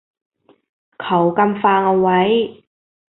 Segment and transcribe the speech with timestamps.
[1.03, 2.19] เขากำฟางเอาไว้